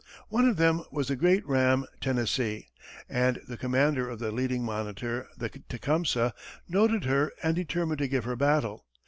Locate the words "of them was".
0.49-1.09